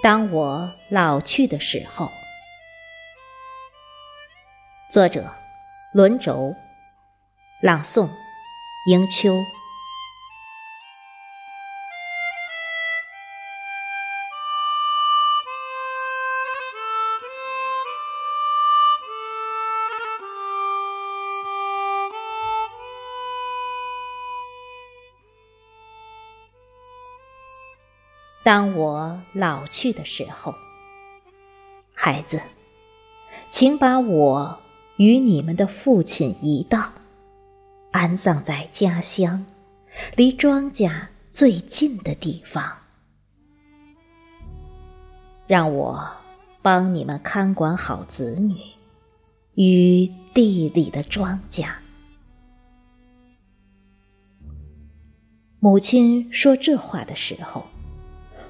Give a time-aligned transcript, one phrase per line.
[0.00, 2.08] 当我老去的时候，
[4.92, 5.34] 作者
[5.92, 6.54] 轮轴，
[7.60, 8.08] 朗诵
[8.88, 9.34] 迎秋。
[28.44, 30.54] 当我老去的时候，
[31.92, 32.40] 孩子，
[33.50, 34.58] 请把我
[34.96, 36.92] 与你们的父亲一道，
[37.92, 39.44] 安葬在家乡
[40.16, 42.78] 离庄稼最近的地方，
[45.46, 46.08] 让我
[46.62, 48.56] 帮你们看管好子女
[49.56, 51.66] 与地里的庄稼。
[55.60, 57.66] 母亲说这话的时候。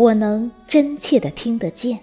[0.00, 2.00] 我能真切地听得见，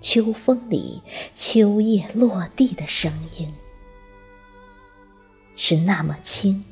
[0.00, 1.02] 秋风里
[1.34, 3.52] 秋叶落地的声音，
[5.56, 6.64] 是那么轻，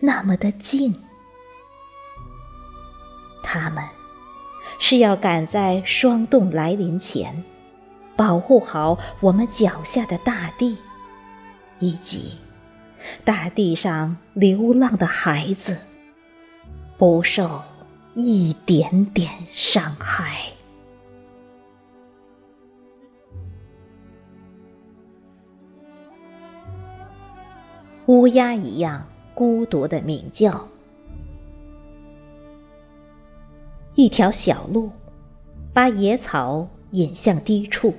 [0.00, 0.94] 那么的静。
[3.42, 3.84] 他们
[4.78, 7.44] 是要赶在霜冻来临前，
[8.16, 10.78] 保护好我们脚下的大地，
[11.78, 12.38] 以及
[13.22, 15.76] 大地上流浪的孩子，
[16.96, 17.62] 不受。
[18.20, 20.42] 一点点伤害。
[28.06, 30.66] 乌鸦一样孤独的鸣叫。
[33.94, 34.90] 一条小路，
[35.72, 37.94] 把野草引向低处。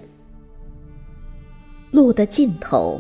[1.91, 2.99] 路的尽头，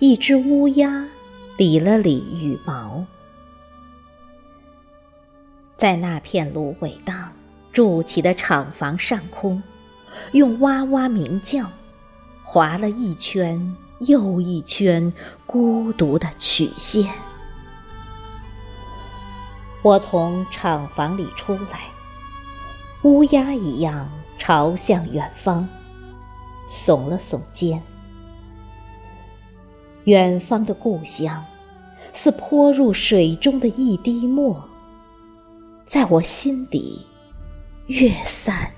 [0.00, 1.08] 一只乌鸦
[1.56, 3.06] 理了理羽毛。
[5.78, 7.32] 在那片芦苇荡
[7.72, 9.62] 筑起的厂房上空，
[10.32, 11.70] 用哇哇鸣叫，
[12.42, 15.12] 划了一圈又一圈
[15.46, 17.08] 孤独的曲线。
[19.82, 21.86] 我从厂房里出来，
[23.04, 25.68] 乌鸦一样朝向远方，
[26.68, 27.80] 耸了耸肩。
[30.06, 31.44] 远方的故乡，
[32.12, 34.67] 似泼入水中的一滴墨。
[35.88, 37.06] 在我心底，
[37.86, 38.70] 越散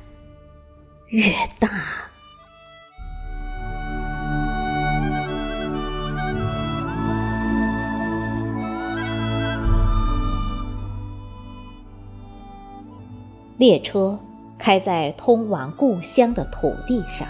[1.08, 1.68] 越大。
[13.58, 14.16] 列车
[14.56, 17.26] 开在通往故乡的土地上，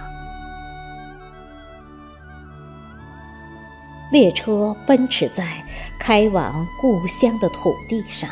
[4.12, 5.64] 列车奔驰在
[5.98, 8.28] 开往故乡的土地上。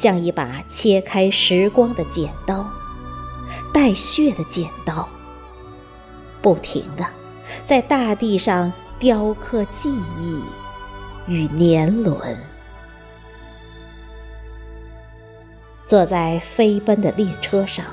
[0.00, 2.64] 像一把切开时光的剪刀，
[3.72, 5.08] 带血的剪刀，
[6.40, 7.04] 不停的
[7.64, 10.40] 在大地上雕刻记忆
[11.26, 12.38] 与年轮。
[15.84, 17.84] 坐在飞奔的列车上，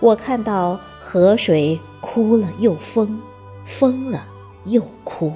[0.00, 3.22] 我看到河水哭了又疯，
[3.64, 4.26] 疯了
[4.64, 5.32] 又哭。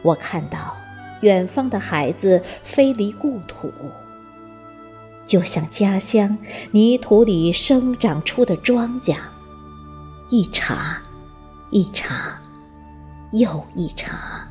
[0.00, 0.74] 我看到。
[1.20, 3.72] 远方的孩子飞离故土，
[5.26, 6.36] 就像家乡
[6.70, 9.16] 泥土里生长出的庄稼，
[10.30, 11.02] 一茬
[11.70, 12.40] 一茬
[13.32, 14.48] 又一茬。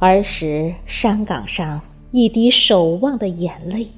[0.00, 3.88] 儿时山岗上一滴守望的眼泪，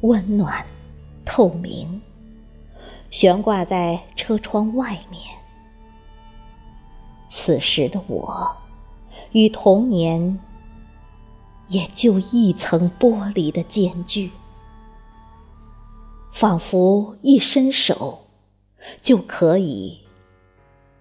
[0.00, 0.64] 温暖
[1.24, 2.00] 透明，
[3.10, 5.20] 悬挂在车窗外面。
[7.28, 8.56] 此时的我，
[9.32, 10.40] 与童年
[11.68, 14.30] 也就一层玻璃的间距，
[16.32, 18.26] 仿佛一伸手
[19.02, 20.00] 就可以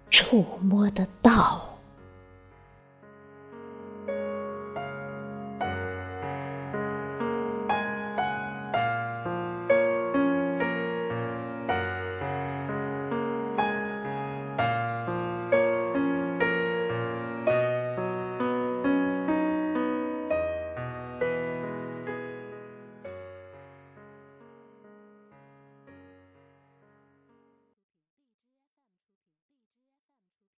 [0.09, 1.66] 触摸得到。